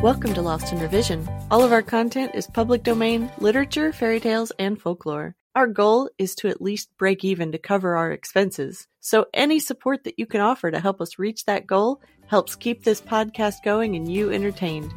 Welcome 0.00 0.32
to 0.34 0.42
Lost 0.42 0.72
in 0.72 0.78
Revision. 0.78 1.28
All 1.50 1.64
of 1.64 1.72
our 1.72 1.82
content 1.82 2.30
is 2.36 2.46
public 2.46 2.84
domain, 2.84 3.32
literature, 3.38 3.92
fairy 3.92 4.20
tales, 4.20 4.52
and 4.56 4.80
folklore. 4.80 5.34
Our 5.56 5.66
goal 5.66 6.08
is 6.18 6.36
to 6.36 6.46
at 6.46 6.62
least 6.62 6.96
break 6.98 7.24
even 7.24 7.50
to 7.50 7.58
cover 7.58 7.96
our 7.96 8.12
expenses. 8.12 8.86
So 9.00 9.26
any 9.34 9.58
support 9.58 10.04
that 10.04 10.16
you 10.16 10.24
can 10.24 10.40
offer 10.40 10.70
to 10.70 10.78
help 10.78 11.00
us 11.00 11.18
reach 11.18 11.46
that 11.46 11.66
goal 11.66 12.00
helps 12.28 12.54
keep 12.54 12.84
this 12.84 13.00
podcast 13.00 13.64
going 13.64 13.96
and 13.96 14.08
you 14.08 14.30
entertained. 14.30 14.94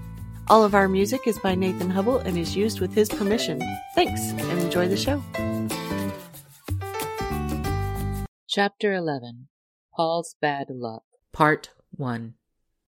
All 0.50 0.64
of 0.64 0.76
our 0.76 0.88
music 0.88 1.22
is 1.26 1.40
by 1.40 1.56
Nathan 1.56 1.90
Hubble 1.90 2.20
and 2.20 2.38
is 2.38 2.56
used 2.56 2.80
with 2.80 2.94
his 2.94 3.10
permission. 3.10 3.60
Thanks 3.96 4.22
and 4.22 4.60
enjoy 4.60 4.88
the 4.88 4.98
show. 4.98 5.24
Chapter 8.48 8.94
11 8.94 9.48
Paul's 9.96 10.36
Bad 10.40 10.68
Luck 10.70 11.06
Part 11.34 11.72
1 11.90 12.36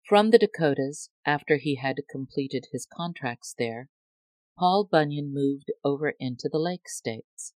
From 0.10 0.32
the 0.32 0.40
Dakotas, 0.40 1.12
after 1.24 1.58
he 1.58 1.76
had 1.76 1.98
completed 2.10 2.70
his 2.72 2.88
contracts 2.92 3.54
there, 3.56 3.90
Paul 4.58 4.90
Bunyan 4.92 5.32
moved 5.32 5.72
over 5.86 6.16
into 6.20 6.50
the 6.52 6.58
Lake 6.58 6.90
States. 6.90 7.54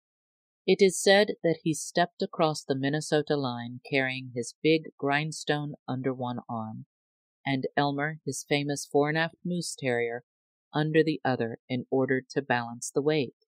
It 0.67 0.83
is 0.83 1.01
said 1.01 1.35
that 1.45 1.61
he 1.63 1.73
stepped 1.73 2.23
across 2.23 2.65
the 2.65 2.75
Minnesota 2.75 3.37
line 3.37 3.79
carrying 3.89 4.33
his 4.35 4.57
big 4.65 4.87
grindstone 4.99 5.75
under 5.87 6.13
one 6.13 6.41
arm, 6.49 6.87
and 7.47 7.69
Elmer, 7.77 8.19
his 8.27 8.45
famous 8.49 8.85
fore 8.85 9.11
and 9.11 9.19
aft 9.19 9.37
moose 9.45 9.77
terrier, 9.79 10.25
under 10.75 11.05
the 11.05 11.21
other 11.25 11.61
in 11.69 11.87
order 11.89 12.21
to 12.31 12.43
balance 12.43 12.91
the 12.93 13.01
weight. 13.01 13.47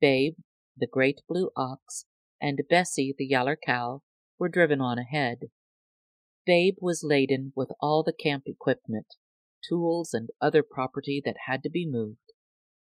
Babe, 0.00 0.34
the 0.76 0.88
great 0.88 1.20
blue 1.28 1.50
ox, 1.54 2.04
and 2.42 2.62
Bessie, 2.68 3.14
the 3.16 3.26
yaller 3.26 3.56
cow, 3.56 4.02
were 4.40 4.48
driven 4.48 4.80
on 4.80 4.98
ahead. 4.98 5.50
Babe 6.48 6.78
was 6.80 7.04
laden 7.04 7.52
with 7.54 7.70
all 7.78 8.02
the 8.02 8.14
camp 8.14 8.44
equipment, 8.46 9.16
tools, 9.68 10.14
and 10.14 10.30
other 10.40 10.62
property 10.62 11.20
that 11.22 11.36
had 11.46 11.62
to 11.62 11.68
be 11.68 11.86
moved 11.86 12.32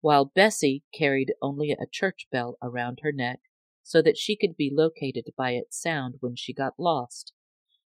while 0.01 0.25
Bessie 0.25 0.85
carried 0.93 1.35
only 1.43 1.71
a 1.71 1.87
church 1.87 2.29
bell 2.33 2.57
around 2.63 3.01
her 3.03 3.13
neck 3.13 3.41
so 3.83 4.01
that 4.01 4.17
she 4.17 4.37
could 4.37 4.57
be 4.57 4.73
located 4.73 5.27
by 5.37 5.51
its 5.51 5.79
sound 5.79 6.17
when 6.21 6.35
she 6.35 6.55
got 6.55 6.79
lost, 6.79 7.35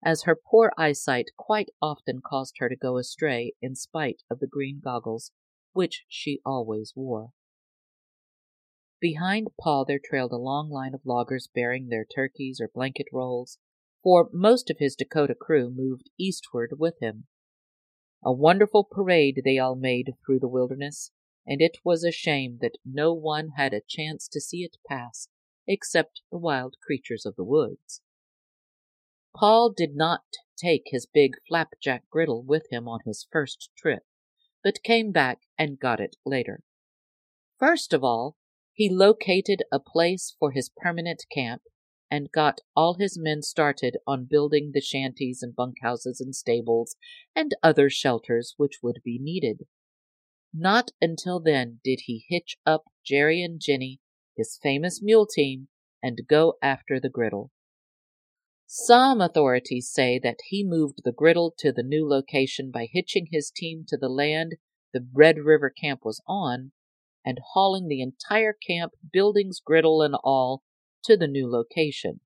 as 0.05 0.23
her 0.23 0.35
poor 0.35 0.71
eyesight 0.77 1.31
quite 1.35 1.69
often 1.81 2.21
caused 2.23 2.57
her 2.59 2.69
to 2.69 2.75
go 2.75 2.97
astray 2.97 3.53
in 3.59 3.73
spite 3.73 4.21
of 4.29 4.37
the 4.37 4.47
green 4.47 4.79
goggles 4.79 5.31
which 5.73 6.05
she 6.07 6.39
always 6.45 6.93
wore. 6.95 7.31
Behind 9.01 9.47
Paul 9.59 9.85
there 9.85 9.99
trailed 10.03 10.33
a 10.33 10.37
long 10.37 10.69
line 10.69 10.93
of 10.93 11.03
loggers 11.03 11.49
bearing 11.51 11.89
their 11.89 12.05
turkeys 12.05 12.61
or 12.61 12.69
blanket 12.69 13.07
rolls, 13.11 13.57
for 14.03 14.29
most 14.31 14.69
of 14.69 14.77
his 14.79 14.95
Dakota 14.95 15.35
crew 15.35 15.69
moved 15.69 16.09
eastward 16.17 16.73
with 16.77 16.99
him. 17.01 17.27
A 18.23 18.31
wonderful 18.33 18.83
parade 18.83 19.41
they 19.43 19.57
all 19.57 19.75
made 19.75 20.13
through 20.25 20.39
the 20.39 20.47
wilderness, 20.47 21.11
and 21.45 21.61
it 21.61 21.77
was 21.83 22.03
a 22.03 22.11
shame 22.11 22.59
that 22.61 22.77
no 22.85 23.13
one 23.13 23.49
had 23.57 23.73
a 23.73 23.81
chance 23.87 24.27
to 24.29 24.41
see 24.41 24.63
it 24.63 24.77
pass 24.87 25.29
except 25.67 26.21
the 26.31 26.37
wild 26.37 26.75
creatures 26.85 27.25
of 27.25 27.35
the 27.35 27.43
woods. 27.43 28.01
Paul 29.35 29.71
did 29.71 29.95
not 29.95 30.23
take 30.57 30.83
his 30.87 31.05
big 31.05 31.35
flapjack 31.47 32.09
griddle 32.09 32.41
with 32.43 32.65
him 32.71 32.87
on 32.87 33.01
his 33.05 33.27
first 33.31 33.69
trip, 33.77 34.03
but 34.63 34.83
came 34.83 35.11
back 35.11 35.41
and 35.57 35.79
got 35.79 35.99
it 35.99 36.15
later. 36.25 36.63
First 37.59 37.93
of 37.93 38.03
all, 38.03 38.35
he 38.73 38.89
located 38.89 39.63
a 39.71 39.79
place 39.79 40.35
for 40.39 40.51
his 40.51 40.69
permanent 40.75 41.25
camp 41.31 41.63
and 42.09 42.31
got 42.31 42.61
all 42.75 42.95
his 42.95 43.17
men 43.17 43.41
started 43.41 43.97
on 44.07 44.25
building 44.29 44.71
the 44.73 44.81
shanties 44.81 45.43
and 45.43 45.55
bunkhouses 45.55 46.21
and 46.21 46.35
stables 46.35 46.95
and 47.35 47.55
other 47.61 47.89
shelters 47.89 48.53
which 48.57 48.79
would 48.81 49.01
be 49.03 49.19
needed. 49.19 49.65
Not 50.53 50.91
until 51.01 51.39
then 51.39 51.79
did 51.83 52.01
he 52.05 52.25
hitch 52.29 52.57
up 52.65 52.85
Jerry 53.05 53.43
and 53.43 53.59
Jenny, 53.59 53.99
his 54.35 54.59
famous 54.61 55.01
mule 55.01 55.27
team, 55.27 55.67
and 56.01 56.27
go 56.27 56.57
after 56.61 56.99
the 56.99 57.09
griddle. 57.09 57.51
Some 58.65 59.21
authorities 59.21 59.89
say 59.89 60.19
that 60.19 60.39
he 60.47 60.63
moved 60.63 61.01
the 61.03 61.11
griddle 61.11 61.53
to 61.59 61.71
the 61.71 61.83
new 61.83 62.07
location 62.07 62.71
by 62.71 62.87
hitching 62.91 63.27
his 63.31 63.49
team 63.49 63.85
to 63.87 63.97
the 63.97 64.09
land 64.09 64.55
the 64.93 65.07
Red 65.13 65.39
River 65.39 65.69
camp 65.69 66.03
was 66.03 66.21
on 66.27 66.71
and 67.25 67.39
hauling 67.53 67.87
the 67.87 68.01
entire 68.01 68.53
camp, 68.53 68.93
buildings, 69.11 69.59
griddle, 69.59 70.01
and 70.01 70.15
all, 70.23 70.63
to 71.07 71.17
the 71.17 71.27
new 71.27 71.49
location. 71.49 72.19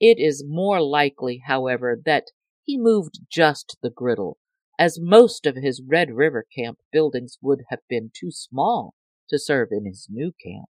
It 0.00 0.18
is 0.18 0.44
more 0.46 0.82
likely, 0.82 1.42
however, 1.46 2.00
that 2.04 2.32
he 2.62 2.76
moved 2.76 3.20
just 3.30 3.78
the 3.82 3.90
griddle 3.90 4.38
as 4.78 4.98
most 5.00 5.46
of 5.46 5.56
his 5.56 5.82
Red 5.86 6.10
River 6.10 6.44
camp 6.54 6.78
buildings 6.90 7.38
would 7.40 7.62
have 7.70 7.80
been 7.88 8.10
too 8.12 8.30
small 8.30 8.94
to 9.28 9.38
serve 9.38 9.68
in 9.70 9.84
his 9.86 10.08
new 10.10 10.32
camp. 10.42 10.68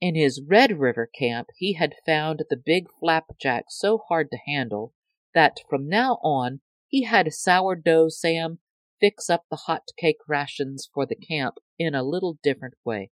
In 0.00 0.14
his 0.14 0.42
Red 0.46 0.78
River 0.78 1.08
camp, 1.12 1.48
he 1.56 1.72
had 1.72 1.94
found 2.04 2.44
the 2.48 2.56
big 2.56 2.86
flapjack 3.00 3.66
so 3.68 3.98
hard 4.08 4.30
to 4.30 4.38
handle 4.46 4.92
that 5.34 5.58
from 5.68 5.88
now 5.88 6.18
on 6.22 6.60
he 6.86 7.02
had 7.02 7.32
Sourdough 7.32 8.10
Sam 8.10 8.60
fix 9.00 9.28
up 9.28 9.44
the 9.50 9.56
hot 9.66 9.88
cake 9.98 10.20
rations 10.28 10.88
for 10.92 11.06
the 11.06 11.16
camp 11.16 11.56
in 11.78 11.94
a 11.94 12.02
little 12.02 12.38
different 12.42 12.74
way. 12.84 13.10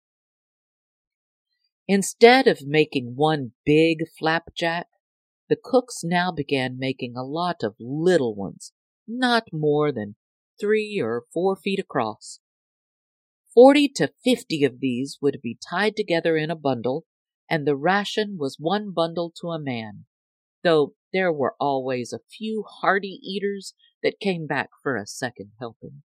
Instead 1.86 2.46
of 2.46 2.66
making 2.66 3.14
one 3.16 3.52
big 3.64 4.04
flapjack, 4.18 4.86
the 5.48 5.56
cooks 5.62 6.00
now 6.02 6.32
began 6.32 6.78
making 6.78 7.14
a 7.16 7.24
lot 7.24 7.62
of 7.62 7.76
little 7.78 8.34
ones 8.34 8.72
not 9.06 9.44
more 9.52 9.92
than 9.92 10.16
three 10.58 11.00
or 11.02 11.24
four 11.32 11.56
feet 11.56 11.78
across. 11.78 12.40
Forty 13.52 13.88
to 13.96 14.12
fifty 14.24 14.64
of 14.64 14.80
these 14.80 15.18
would 15.20 15.40
be 15.42 15.58
tied 15.70 15.96
together 15.96 16.36
in 16.36 16.50
a 16.50 16.56
bundle, 16.56 17.04
and 17.48 17.66
the 17.66 17.76
ration 17.76 18.36
was 18.38 18.56
one 18.58 18.92
bundle 18.92 19.32
to 19.40 19.48
a 19.48 19.60
man, 19.60 20.06
though 20.62 20.94
there 21.12 21.32
were 21.32 21.54
always 21.60 22.12
a 22.12 22.20
few 22.36 22.64
hearty 22.80 23.20
eaters 23.22 23.74
that 24.02 24.20
came 24.20 24.46
back 24.46 24.70
for 24.82 24.96
a 24.96 25.06
second 25.06 25.52
helping. 25.60 26.02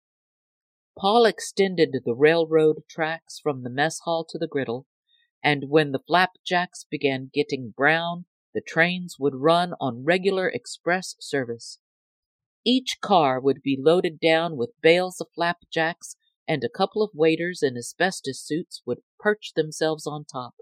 Paul 0.97 1.25
extended 1.25 1.89
the 2.05 2.15
railroad 2.15 2.83
tracks 2.89 3.39
from 3.39 3.63
the 3.63 3.69
mess 3.69 3.99
hall 4.05 4.25
to 4.29 4.37
the 4.37 4.47
griddle, 4.47 4.87
and 5.45 5.65
when 5.69 5.91
the 5.91 6.01
flapjacks 6.07 6.85
began 6.89 7.29
getting 7.31 7.71
brown, 7.77 8.25
the 8.55 8.61
trains 8.61 9.17
would 9.19 9.35
run 9.35 9.73
on 9.79 10.03
regular 10.03 10.49
express 10.49 11.15
service. 11.19 11.77
Each 12.65 12.97
car 12.99 13.39
would 13.39 13.61
be 13.61 13.77
loaded 13.79 14.19
down 14.19 14.57
with 14.57 14.81
bales 14.81 15.21
of 15.21 15.27
flapjacks, 15.35 16.15
and 16.47 16.63
a 16.63 16.69
couple 16.69 17.03
of 17.03 17.11
waiters 17.13 17.61
in 17.61 17.77
asbestos 17.77 18.43
suits 18.43 18.81
would 18.87 19.01
perch 19.19 19.51
themselves 19.55 20.07
on 20.07 20.25
top. 20.25 20.55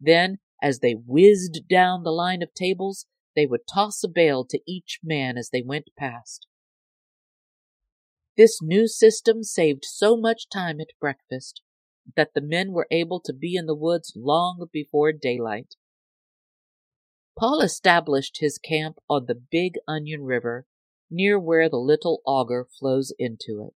Then, 0.00 0.38
as 0.62 0.78
they 0.78 0.92
whizzed 0.92 1.62
down 1.68 2.04
the 2.04 2.12
line 2.12 2.42
of 2.42 2.54
tables, 2.54 3.06
they 3.34 3.44
would 3.44 3.62
toss 3.66 4.04
a 4.04 4.08
bale 4.08 4.44
to 4.50 4.60
each 4.68 5.00
man 5.02 5.36
as 5.36 5.50
they 5.50 5.62
went 5.62 5.88
past. 5.98 6.46
This 8.36 8.62
new 8.62 8.86
system 8.86 9.42
saved 9.42 9.84
so 9.84 10.16
much 10.16 10.48
time 10.48 10.80
at 10.80 10.90
breakfast 11.00 11.60
that 12.16 12.34
the 12.34 12.40
men 12.40 12.72
were 12.72 12.86
able 12.90 13.20
to 13.20 13.32
be 13.32 13.56
in 13.56 13.66
the 13.66 13.74
woods 13.74 14.12
long 14.16 14.66
before 14.72 15.12
daylight. 15.12 15.76
Paul 17.38 17.60
established 17.60 18.38
his 18.40 18.58
camp 18.58 18.98
on 19.08 19.26
the 19.26 19.34
Big 19.34 19.74
Onion 19.88 20.22
River 20.24 20.66
near 21.10 21.38
where 21.38 21.68
the 21.68 21.78
Little 21.78 22.20
Auger 22.24 22.66
flows 22.78 23.12
into 23.18 23.64
it. 23.66 23.74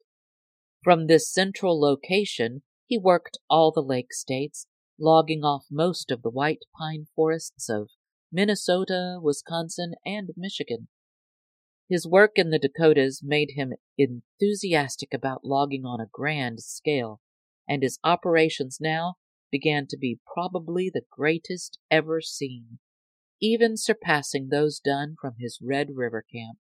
From 0.82 1.06
this 1.06 1.32
central 1.32 1.80
location, 1.80 2.62
he 2.86 2.98
worked 2.98 3.38
all 3.48 3.72
the 3.72 3.80
lake 3.80 4.12
states, 4.12 4.66
logging 4.98 5.42
off 5.42 5.64
most 5.70 6.10
of 6.10 6.22
the 6.22 6.30
white 6.30 6.64
pine 6.78 7.06
forests 7.14 7.68
of 7.68 7.91
Minnesota, 8.30 9.18
Wisconsin, 9.22 9.94
and 10.04 10.30
Michigan. 10.36 10.88
His 11.88 12.06
work 12.06 12.32
in 12.36 12.50
the 12.50 12.59
Dakotas 12.59 13.22
made 13.22 13.50
him 13.56 13.74
enthusiastic 13.98 15.12
about 15.12 15.44
logging 15.44 15.84
on 15.84 16.00
a 16.00 16.09
grand 16.10 16.60
scale, 16.60 17.20
and 17.69 17.83
his 17.83 17.99
operations 18.05 18.78
now 18.81 19.15
began 19.51 19.87
to 19.87 19.97
be 19.97 20.21
probably 20.34 20.91
the 20.93 21.05
greatest 21.11 21.78
ever 21.91 22.21
seen, 22.21 22.78
even 23.41 23.77
surpassing 23.77 24.49
those 24.49 24.81
done 24.81 25.15
from 25.21 25.34
his 25.39 25.61
Red 25.63 25.91
River 25.95 26.25
camp. 26.33 26.59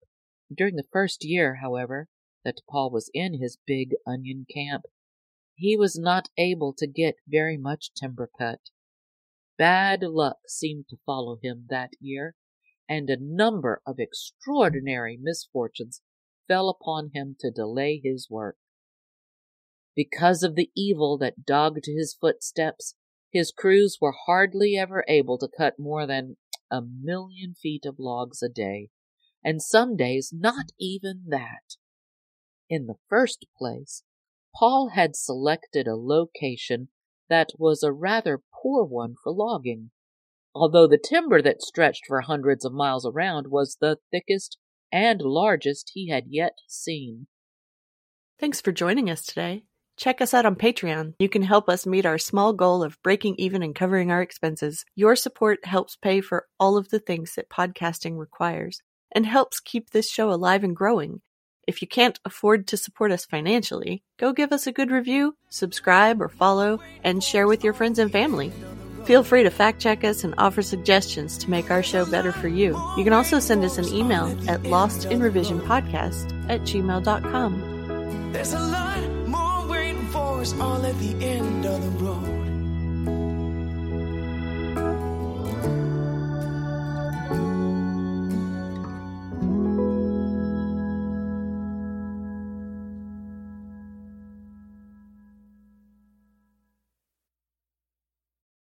During 0.54 0.76
the 0.76 0.86
first 0.92 1.24
year, 1.24 1.56
however, 1.56 2.08
that 2.44 2.60
Paul 2.70 2.90
was 2.90 3.10
in 3.14 3.40
his 3.40 3.58
big 3.66 3.94
onion 4.06 4.46
camp, 4.52 4.84
he 5.56 5.76
was 5.76 5.98
not 5.98 6.28
able 6.36 6.72
to 6.74 6.86
get 6.86 7.16
very 7.26 7.56
much 7.56 7.92
timber 7.94 8.30
cut. 8.38 8.60
Bad 9.56 10.02
luck 10.02 10.38
seemed 10.48 10.88
to 10.88 10.98
follow 11.06 11.38
him 11.42 11.66
that 11.70 11.90
year, 12.00 12.34
and 12.88 13.08
a 13.08 13.16
number 13.20 13.80
of 13.86 13.98
extraordinary 13.98 15.16
misfortunes 15.20 16.02
fell 16.48 16.68
upon 16.68 17.10
him 17.14 17.36
to 17.40 17.50
delay 17.50 18.00
his 18.02 18.28
work. 18.28 18.56
Because 19.96 20.42
of 20.42 20.54
the 20.54 20.70
evil 20.74 21.16
that 21.18 21.44
dogged 21.44 21.86
his 21.86 22.16
footsteps, 22.18 22.94
his 23.30 23.52
crews 23.52 23.98
were 24.00 24.14
hardly 24.26 24.76
ever 24.76 25.04
able 25.08 25.38
to 25.38 25.48
cut 25.48 25.78
more 25.78 26.06
than 26.06 26.36
a 26.70 26.80
million 26.82 27.54
feet 27.54 27.84
of 27.84 27.96
logs 27.98 28.42
a 28.42 28.48
day 28.48 28.90
and 29.44 29.60
some 29.62 29.94
days 29.94 30.32
not 30.34 30.66
even 30.80 31.24
that. 31.28 31.76
In 32.70 32.86
the 32.86 32.96
first 33.08 33.46
place, 33.56 34.02
Paul 34.56 34.92
had 34.94 35.14
selected 35.14 35.86
a 35.86 35.96
location 35.96 36.88
that 37.28 37.50
was 37.58 37.82
a 37.82 37.92
rather 37.92 38.40
poor 38.62 38.84
one 38.84 39.14
for 39.22 39.32
logging, 39.32 39.90
although 40.54 40.86
the 40.86 40.98
timber 40.98 41.42
that 41.42 41.62
stretched 41.62 42.04
for 42.06 42.22
hundreds 42.22 42.64
of 42.64 42.72
miles 42.72 43.04
around 43.04 43.48
was 43.48 43.76
the 43.80 43.98
thickest 44.10 44.58
and 44.90 45.20
largest 45.20 45.90
he 45.94 46.08
had 46.08 46.24
yet 46.28 46.58
seen. 46.66 47.26
Thanks 48.40 48.60
for 48.60 48.72
joining 48.72 49.10
us 49.10 49.26
today. 49.26 49.64
Check 49.96 50.20
us 50.20 50.34
out 50.34 50.46
on 50.46 50.56
Patreon. 50.56 51.14
You 51.18 51.28
can 51.28 51.42
help 51.42 51.68
us 51.68 51.86
meet 51.86 52.04
our 52.04 52.18
small 52.18 52.52
goal 52.52 52.82
of 52.82 53.00
breaking 53.02 53.36
even 53.38 53.62
and 53.62 53.74
covering 53.74 54.10
our 54.10 54.22
expenses. 54.22 54.84
Your 54.96 55.14
support 55.14 55.64
helps 55.64 55.96
pay 55.96 56.20
for 56.20 56.46
all 56.58 56.76
of 56.76 56.88
the 56.88 56.98
things 56.98 57.34
that 57.36 57.48
podcasting 57.48 58.18
requires 58.18 58.82
and 59.12 59.24
helps 59.24 59.60
keep 59.60 59.90
this 59.90 60.10
show 60.10 60.30
alive 60.32 60.64
and 60.64 60.74
growing. 60.74 61.20
If 61.66 61.80
you 61.80 61.88
can't 61.88 62.18
afford 62.24 62.66
to 62.68 62.76
support 62.76 63.12
us 63.12 63.24
financially, 63.24 64.02
go 64.18 64.32
give 64.32 64.52
us 64.52 64.66
a 64.66 64.72
good 64.72 64.90
review, 64.90 65.36
subscribe 65.48 66.20
or 66.20 66.28
follow, 66.28 66.80
and 67.02 67.22
share 67.22 67.46
with 67.46 67.64
your 67.64 67.72
friends 67.72 67.98
and 67.98 68.12
family. 68.12 68.52
Feel 69.04 69.22
free 69.22 69.44
to 69.44 69.50
fact 69.50 69.80
check 69.80 70.02
us 70.02 70.24
and 70.24 70.34
offer 70.38 70.62
suggestions 70.62 71.38
to 71.38 71.50
make 71.50 71.70
our 71.70 71.82
show 71.82 72.04
better 72.04 72.32
for 72.32 72.48
you. 72.48 72.76
You 72.96 73.04
can 73.04 73.12
also 73.12 73.38
send 73.38 73.64
us 73.64 73.78
an 73.78 73.88
email 73.88 74.26
at 74.48 74.62
lostinrevisionpodcast 74.62 76.50
at 76.50 76.62
gmail.com. 76.62 78.32
There's 78.32 78.52
a 78.52 78.60
lot 78.60 79.13
more 80.14 80.36
for 80.36 80.40
us 80.40 80.52
all 80.60 80.84
at 80.84 80.98
the 80.98 81.14
end 81.24 81.64
of 81.66 81.82
the 81.82 82.04
road. 82.04 82.43